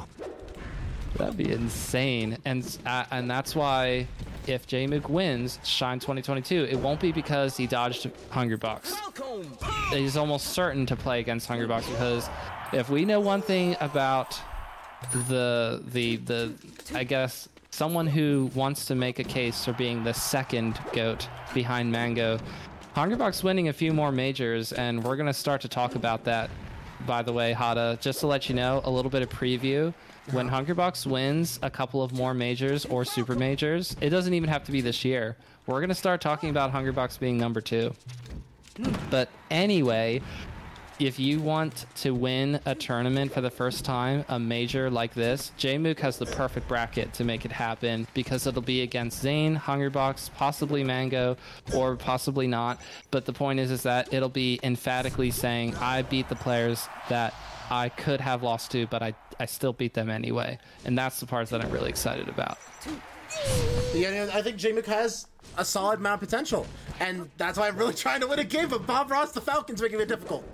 [1.17, 2.39] that'd be insane.
[2.45, 4.07] And uh, and that's why
[4.47, 8.95] if Jmook wins Shine 2022, it won't be because he dodged Hungrybox.
[9.91, 12.29] He's almost certain to play against Hungrybox because
[12.73, 14.39] if we know one thing about
[15.27, 16.53] the the the
[16.95, 21.91] I guess someone who wants to make a case for being the second goat behind
[21.91, 22.39] Mango.
[22.95, 26.51] Hungrybox winning a few more majors, and we're gonna start to talk about that.
[27.05, 29.93] By the way, Hada, just to let you know, a little bit of preview.
[30.31, 30.63] When uh-huh.
[30.63, 34.73] Hungrybox wins a couple of more majors or super majors, it doesn't even have to
[34.73, 35.37] be this year.
[35.67, 37.93] We're gonna start talking about Hungrybox being number two.
[38.77, 38.93] Hmm.
[39.11, 40.23] But anyway,
[40.99, 45.51] if you want to win a tournament for the first time, a major like this,
[45.59, 50.33] Jmook has the perfect bracket to make it happen because it'll be against Zain, Hungrybox,
[50.35, 51.37] possibly Mango,
[51.75, 52.81] or possibly not.
[53.11, 57.35] But the point is, is that it'll be emphatically saying, "I beat the players that
[57.71, 61.27] I could have lost to, but I I still beat them anyway." And that's the
[61.27, 62.59] part that I'm really excited about.
[63.95, 66.67] I think Jmook has a solid amount of potential,
[67.01, 68.69] and that's why I'm really trying to win a game.
[68.69, 70.45] But Bob Ross, the Falcons, making it difficult.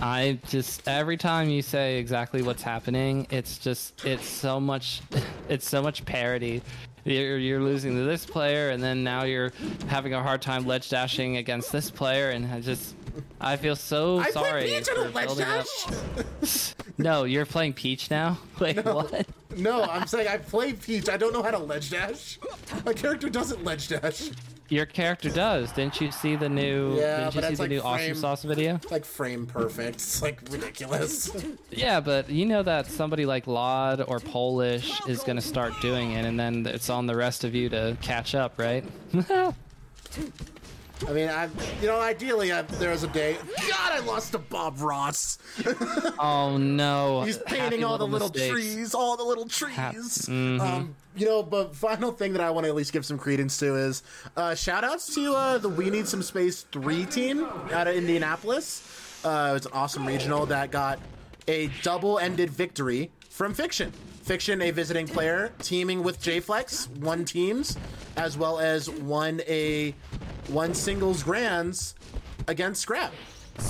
[0.00, 5.02] I just every time you say exactly what's happening, it's just it's so much,
[5.48, 6.62] it's so much parody.
[7.04, 9.52] You're, you're losing to this player, and then now you're
[9.88, 12.94] having a hard time ledge dashing against this player, and I just
[13.40, 14.62] I feel so I sorry.
[14.62, 15.66] play Peach on for a building up-
[16.98, 18.38] No, you're playing Peach now.
[18.60, 19.26] Wait, what?
[19.56, 21.08] no, I'm saying I play Peach.
[21.08, 22.38] I don't know how to ledge dash.
[22.84, 24.30] My character doesn't ledge dash.
[24.68, 25.72] Your character does.
[25.72, 26.96] Didn't you see the new?
[26.96, 28.74] Yeah, didn't you but see it's the like new awesome frame- sauce video?
[28.76, 29.96] It's like frame perfect.
[29.96, 31.30] It's like ridiculous.
[31.70, 36.12] Yeah, but you know that somebody like Laud or Polish is going to start doing
[36.12, 38.84] it, and then it's on the rest of you to catch up, right?
[41.08, 41.48] I mean, I,
[41.80, 43.36] you know, ideally, I, there was a day.
[43.68, 45.38] God, I lost to Bob Ross.
[46.18, 47.22] oh no!
[47.22, 48.52] He's Happy painting all the little mistakes.
[48.52, 50.26] trees, all the little trees.
[50.28, 50.60] mhm.
[50.60, 53.56] Um, you know, but final thing that I want to at least give some credence
[53.58, 54.02] to is
[54.36, 59.20] uh, shout outs to uh, the We Need Some Space 3 team out of Indianapolis.
[59.24, 60.98] Uh, it was an awesome regional that got
[61.48, 63.90] a double ended victory from Fiction.
[64.22, 67.76] Fiction, a visiting player, teaming with JFlex, won teams,
[68.16, 69.94] as well as won a
[70.52, 71.94] one singles grands
[72.48, 73.12] against Grab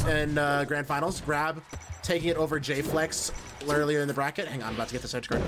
[0.09, 1.21] in uh, grand finals.
[1.21, 1.63] Grab
[2.03, 3.33] taking it over J Flex
[3.69, 4.49] earlier in the bracket.
[4.49, 5.43] Hang on, I'm about to get this edge guard.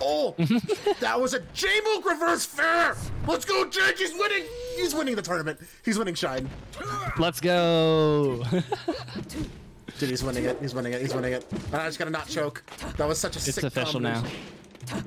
[0.00, 0.34] Oh,
[1.00, 2.94] that was a J-Mook reverse fair.
[3.26, 3.98] Let's go, Jake.
[3.98, 4.44] He's winning.
[4.76, 5.60] He's winning the tournament.
[5.84, 6.48] He's winning Shine.
[7.18, 8.42] Let's go!
[9.98, 10.58] Dude, he's winning it.
[10.60, 11.00] He's winning it.
[11.00, 11.46] He's winning it.
[11.50, 12.62] And I just gotta not choke.
[12.98, 14.22] That was such a it's sick official now.
[14.86, 15.06] combination.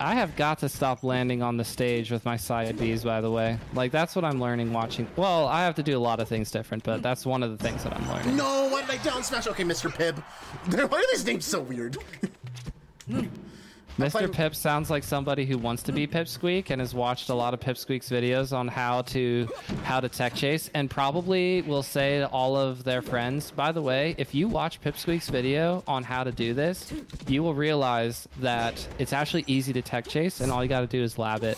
[0.00, 3.30] I have got to stop landing on the stage with my side Bs, by the
[3.30, 3.58] way.
[3.74, 5.06] Like, that's what I'm learning watching.
[5.16, 7.62] Well, I have to do a lot of things different, but that's one of the
[7.62, 8.36] things that I'm learning.
[8.36, 9.46] No, why did I down smash?
[9.46, 9.90] Okay, Mr.
[9.90, 10.22] Pibb.
[10.90, 11.96] Why are these names so weird?
[13.08, 13.26] Hmm.
[13.98, 14.28] Mr.
[14.28, 17.60] Pibb sounds like somebody who wants to be Pipsqueak and has watched a lot of
[17.60, 19.48] Pipsqueak's videos on how to
[19.84, 23.80] how to tech chase and probably will say to all of their friends, by the
[23.80, 26.92] way, if you watch Pipsqueak's video on how to do this,
[27.26, 30.86] you will realize that it's actually easy to tech chase and all you got to
[30.86, 31.56] do is lab it.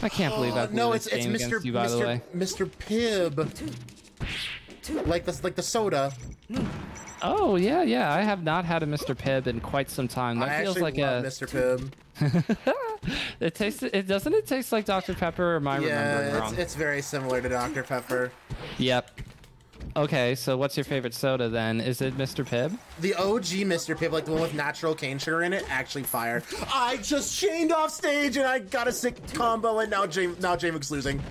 [0.00, 1.64] I can't believe I Uh, no, it's it's Mr.
[1.64, 2.22] you, by the way.
[2.34, 2.70] Mr.
[2.70, 3.34] Mr.
[3.34, 5.06] Pibb.
[5.06, 6.12] Like the like the soda.
[7.22, 8.12] Oh yeah, yeah.
[8.12, 9.14] I have not had a Mr.
[9.14, 10.38] Pibb in quite some time.
[10.40, 11.26] That I feels actually like love a.
[11.28, 11.48] Mr.
[11.48, 11.92] Pibb.
[13.40, 13.82] It tastes.
[13.84, 14.34] It doesn't.
[14.34, 15.14] It taste like Dr.
[15.14, 15.54] Pepper.
[15.54, 16.52] Or am I remembering wrong?
[16.52, 17.84] it's, it's very similar to Dr.
[17.84, 18.32] Pepper.
[18.78, 19.20] Yep.
[19.96, 21.80] Okay, so what's your favorite soda then?
[21.80, 22.44] Is it Mr.
[22.44, 22.76] Pibb?
[23.00, 23.96] The OG Mr.
[23.96, 26.42] Pibb, like the one with natural cane sugar in it, actually fire.
[26.74, 30.56] I just chained off stage and I got a sick combo, and now J now
[30.56, 31.22] J-Mook's losing.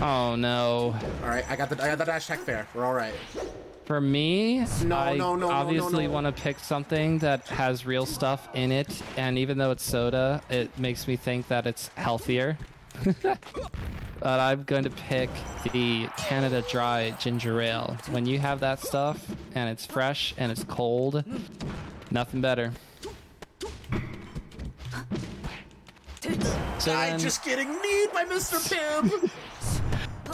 [0.00, 0.94] Oh no.
[1.22, 2.66] All right, I got the I got the dash tech fair.
[2.74, 3.14] We're all right.
[3.90, 6.14] For me, No, I no, no, no, obviously no, no.
[6.14, 10.40] want to pick something that has real stuff in it, and even though it's soda,
[10.48, 12.56] it makes me think that it's healthier.
[13.22, 13.40] but
[14.22, 15.28] I'm going to pick
[15.72, 17.96] the Canada Dry ginger ale.
[18.12, 21.24] When you have that stuff and it's fresh and it's cold,
[22.12, 22.72] nothing better.
[26.78, 28.54] So I'm just getting kneed by Mr.
[28.70, 29.30] Pibb.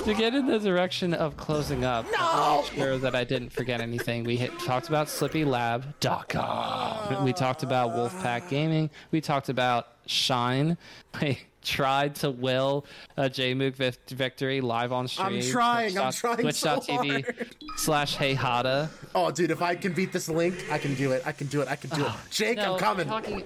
[0.06, 2.12] to get in the direction of closing up, No!
[2.18, 4.22] I made sure that I didn't forget anything.
[4.24, 7.24] We hit, talked about SlippiLab.com.
[7.24, 8.88] We talked about Wolfpack Gaming.
[9.10, 10.78] We talked about Shine.
[11.14, 15.26] I tried to will a JMook vic- victory live on stream.
[15.26, 17.56] I'm trying, I'm trying so Twitch.tv hard.
[17.76, 18.88] slash HeyHada.
[19.16, 21.22] oh, dude, if I can beat this link, I can do it.
[21.26, 21.68] I can do it.
[21.68, 22.06] I can do it.
[22.08, 22.20] Ah.
[22.30, 23.08] Jake, No, I'm coming.
[23.08, 23.42] talking-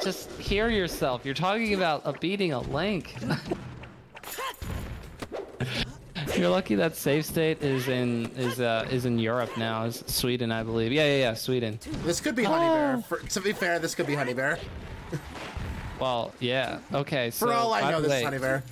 [0.00, 1.24] just hear yourself.
[1.24, 3.16] You're talking about a beating a link.
[6.36, 9.84] You're lucky that save state is in is uh is in Europe now.
[9.84, 10.92] Is Sweden, I believe.
[10.92, 11.78] Yeah, yeah, yeah, Sweden.
[12.04, 12.96] This could be Honey Bear.
[12.98, 13.02] Oh.
[13.02, 14.58] For, to be fair, this could be Honey Bear.
[16.00, 16.78] Well, yeah.
[16.92, 17.30] Okay.
[17.30, 18.62] So For all I know, this way, is Honey Bear.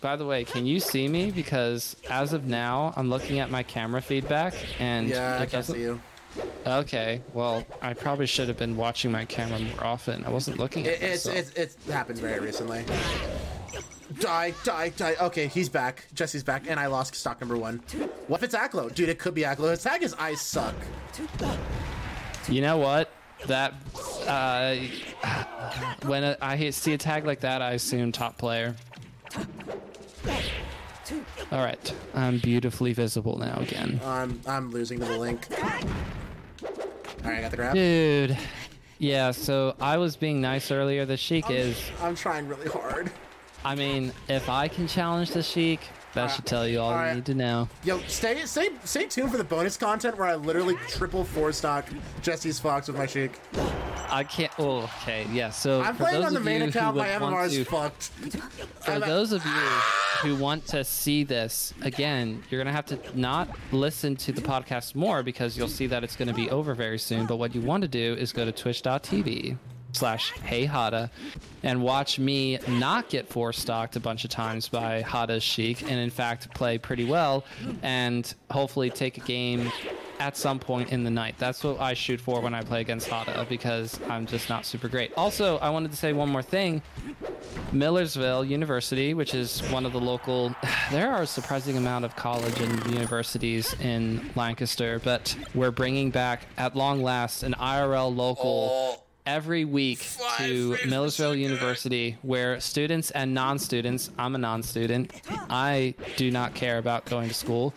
[0.00, 1.30] by the way, can you see me?
[1.30, 5.80] Because as of now, I'm looking at my camera feedback, and Yeah, I can see
[5.80, 6.00] you.
[6.66, 7.20] Okay.
[7.34, 10.24] Well, I probably should have been watching my camera more often.
[10.24, 12.84] I wasn't looking at It, it's, it's it's happened very recently.
[14.20, 15.16] Die, die, die.
[15.20, 16.06] Okay, he's back.
[16.14, 17.82] Jesse's back, and I lost stock number one.
[18.26, 18.92] What if it's Aklo?
[18.94, 19.70] Dude, it could be Aklo.
[19.70, 20.74] His tag is I suck.
[22.48, 23.10] You know what?
[23.46, 23.74] That
[24.26, 24.76] uh,
[26.06, 28.74] when I see a tag like that, I assume top player.
[31.52, 35.46] All right, I'm beautifully visible now again, I'm I'm losing to the link.
[35.52, 35.58] All
[37.24, 37.74] right, I got the grab.
[37.74, 38.36] dude.
[38.98, 41.06] Yeah, so I was being nice earlier.
[41.06, 41.80] The Sheik is.
[42.02, 43.12] I'm trying really hard.
[43.64, 45.80] I mean, if I can challenge the Sheik,
[46.14, 47.68] that should tell you all you need to know.
[47.84, 51.86] Yo, stay stay stay tuned for the bonus content where I literally triple four stock
[52.22, 53.38] Jesse's Fox with my Sheik.
[54.10, 54.52] I can't.
[54.58, 55.50] Oh, okay, yeah.
[55.50, 56.96] So I'm for playing those on the main account.
[56.96, 58.04] My MMR is fucked.
[58.80, 60.20] For I'm- those of you ah!
[60.22, 64.94] who want to see this again, you're gonna have to not listen to the podcast
[64.94, 67.26] more because you'll see that it's gonna be over very soon.
[67.26, 69.58] But what you want to do is go to twitch.tv
[69.92, 71.10] slash hey Hada
[71.62, 75.92] and watch me not get four stocked a bunch of times by Hada's Sheik and
[75.92, 77.44] in fact play pretty well
[77.82, 79.70] and hopefully take a game
[80.20, 81.36] at some point in the night.
[81.38, 84.88] That's what I shoot for when I play against Hada because I'm just not super
[84.88, 85.12] great.
[85.16, 86.82] Also, I wanted to say one more thing.
[87.72, 90.54] Millersville University, which is one of the local,
[90.90, 96.42] there are a surprising amount of college and universities in Lancaster, but we're bringing back
[96.56, 99.02] at long last an IRL local oh.
[99.28, 100.06] Every week
[100.38, 105.12] to Millersville University, where students and non-students, I'm a non-student,
[105.50, 107.74] I do not care about going to school.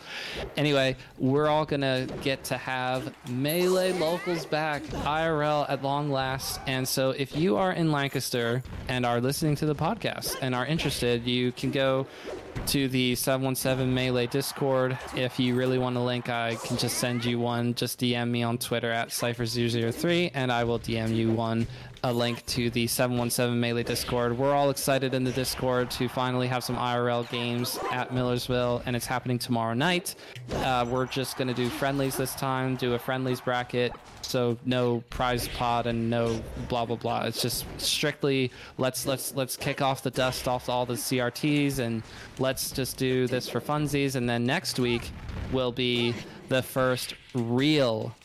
[0.56, 6.62] Anyway, we're all gonna get to have melee locals back IRL at long last.
[6.68, 10.66] And so if you are in Lancaster and are listening to the podcast and are
[10.66, 12.08] interested, you can go
[12.68, 14.98] to the 717 Melee Discord.
[15.16, 17.74] If you really want a link, I can just send you one.
[17.74, 21.68] Just DM me on Twitter at Cypher003 and I will DM you one.
[22.04, 24.36] A link to the 717 Melee Discord.
[24.36, 28.96] We're all excited in the Discord to finally have some IRL games at Millersville, and
[28.96, 30.16] it's happening tomorrow night.
[30.52, 35.04] Uh, we're just going to do friendlies this time, do a friendlies bracket, so no
[35.12, 37.26] prize pod and no blah blah blah.
[37.26, 42.02] It's just strictly let's let's let's kick off the dust off all the CRTs and
[42.40, 44.16] let's just do this for funsies.
[44.16, 45.12] And then next week
[45.52, 46.16] will be
[46.50, 48.16] the first real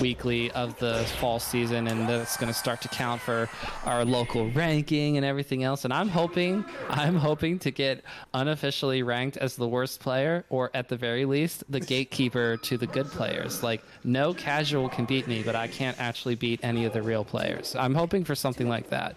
[0.00, 3.48] weekly of the fall season and that's going to start to count for
[3.84, 8.02] our local ranking and everything else and i'm hoping i'm hoping to get
[8.34, 12.86] unofficially ranked as the worst player or at the very least the gatekeeper to the
[12.86, 16.92] good players like no casual can beat me but i can't actually beat any of
[16.92, 19.16] the real players i'm hoping for something like that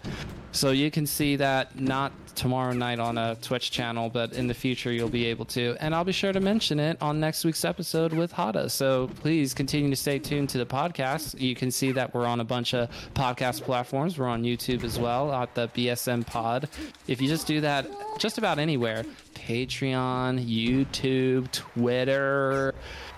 [0.52, 4.54] so you can see that not tomorrow night on a Twitch channel, but in the
[4.54, 5.76] future you'll be able to.
[5.78, 8.70] And I'll be sure to mention it on next week's episode with Hada.
[8.70, 11.40] So please continue to stay tuned to the podcast.
[11.40, 14.18] You can see that we're on a bunch of podcast platforms.
[14.18, 16.68] We're on YouTube as well at the BSM Pod.
[17.06, 17.86] If you just do that
[18.18, 22.74] just about anywhere, Patreon, YouTube, Twitter.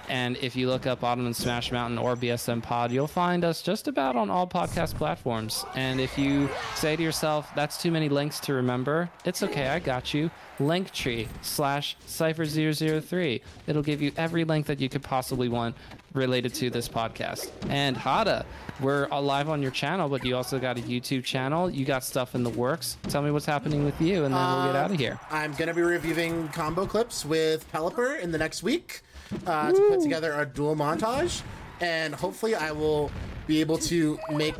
[0.08, 3.62] And if you look up Bottom of Smash Mountain or BSM Pod, you'll find us
[3.62, 5.64] just about on all podcast platforms.
[5.74, 9.79] And if you say to yourself, that's too many links to remember, it's okay, I
[9.79, 10.31] got you.
[10.58, 13.40] Linktree slash Cypher003.
[13.66, 15.74] It'll give you every link that you could possibly want
[16.14, 17.50] related to this podcast.
[17.68, 18.44] And Hada,
[18.81, 21.70] we're live on your channel, but you also got a YouTube channel.
[21.70, 22.96] You got stuff in the works.
[23.08, 25.18] Tell me what's happening with you, and then we'll get uh, out of here.
[25.31, 29.02] I'm gonna be reviewing combo clips with Pelipper in the next week
[29.46, 31.42] uh, to put together a dual montage,
[31.80, 33.10] and hopefully I will
[33.46, 34.54] be able to make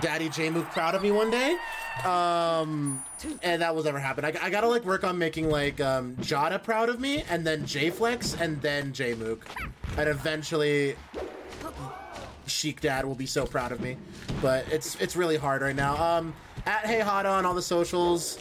[0.00, 1.56] Daddy J Move proud of me one day.
[2.04, 3.02] Um,
[3.42, 4.24] and that will never happen.
[4.24, 7.66] I, I gotta like work on making like um, Jada proud of me, and then
[7.66, 9.40] J-Flex, and then Jmook,
[9.98, 10.96] and eventually
[12.46, 13.96] Sheik Dad will be so proud of me.
[14.40, 16.02] But it's it's really hard right now.
[16.02, 16.34] Um,
[16.66, 18.38] at Hey Hada on all the socials.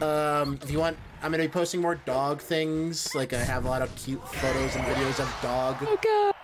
[0.00, 3.14] Um, if you want, I'm gonna be posting more dog things.
[3.14, 5.80] Like I have a lot of cute photos and videos of dog.
[5.80, 6.34] Luca,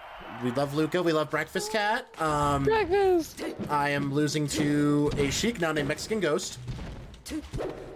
[0.43, 1.03] We love Luca.
[1.03, 2.07] We love Breakfast Cat.
[2.19, 3.43] Um, breakfast.
[3.69, 6.59] I am losing to a Sheik now named Mexican Ghost.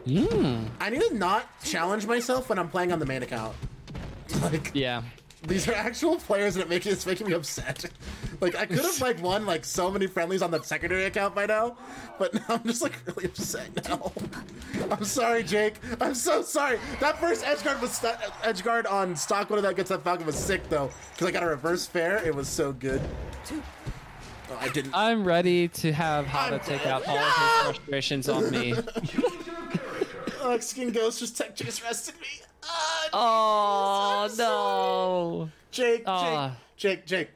[0.07, 0.69] Mm.
[0.79, 3.57] I need to not challenge myself when I'm playing on the main account.
[4.43, 5.05] Like Yeah.
[5.47, 7.85] These are actual players, and it making it's making me upset.
[8.41, 11.47] Like I could have like won like so many friendlies on the secondary account by
[11.47, 11.77] now,
[12.19, 14.13] but now I'm just like really upset now.
[14.91, 15.77] I'm sorry, Jake.
[16.01, 16.79] I'm so sorry.
[17.01, 20.03] That first edge guard was st- edge guard on stock one of that gets that
[20.03, 22.23] Falcon was sick though, because I got a reverse fair.
[22.27, 23.01] It was so good.
[24.51, 24.93] Oh, I didn't.
[24.95, 26.89] I'm ready to have Hada I'm take dead.
[26.89, 28.75] out all of his frustrations on me.
[30.43, 32.27] Oh, Mexican Ghost just tech chase rested me.
[32.67, 35.51] Ah, Oh no.
[35.71, 36.57] Jake, Jake, Ah.
[36.77, 37.31] Jake, Jake.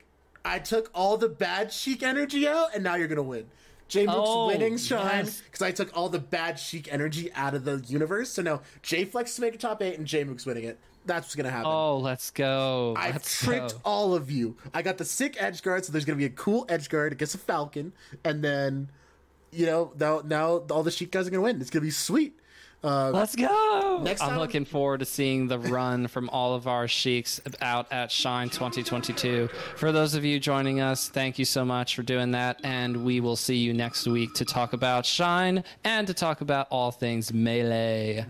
[0.45, 3.47] I took all the bad Sheik energy out, and now you're gonna win.
[3.89, 5.41] Jmook's Oh, winning shine yes.
[5.41, 8.31] because I took all the bad Sheik energy out of the universe.
[8.31, 10.79] So now J Flex to make a top eight, and Jmook's winning it.
[11.07, 11.71] That's what's gonna happen.
[11.71, 12.95] Oh, let's go.
[12.97, 13.81] I Let's tricked go.
[13.85, 14.57] all of you.
[14.75, 17.35] I got the sick edge guard, so there's gonna be a cool edge guard against
[17.35, 17.93] a falcon,
[18.25, 18.91] and then,
[19.51, 21.61] you know, now now all the Sheik guys are gonna win.
[21.61, 22.38] It's gonna be sweet.
[22.83, 24.01] Uh, Let's go.
[24.03, 28.13] Next I'm looking forward to seeing the run from all of our sheiks out at
[28.13, 29.49] Shine 2022.
[29.77, 32.61] For those of you joining us, thank you so much for doing that.
[32.63, 36.69] And we will see you next week to talk about Shine and to talk about
[36.71, 38.27] all things Melee.